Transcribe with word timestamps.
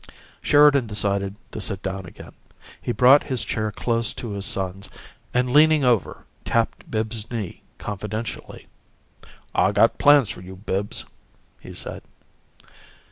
Sheridan 0.41 0.87
decided 0.87 1.35
to 1.51 1.61
sit 1.61 1.83
down 1.83 2.07
again. 2.07 2.31
He 2.81 2.91
brought 2.91 3.21
his 3.21 3.43
chair 3.43 3.71
close 3.71 4.15
to 4.15 4.31
his 4.31 4.47
son's, 4.47 4.89
and, 5.31 5.51
leaning 5.51 5.83
over, 5.83 6.25
tapped 6.43 6.89
Bibbs's 6.89 7.29
knee 7.29 7.61
confidentially. 7.77 8.65
"I 9.53 9.71
got 9.71 9.99
plans 9.99 10.31
for 10.31 10.41
you, 10.41 10.55
Bibbs," 10.55 11.05
he 11.59 11.75
said. 11.75 12.01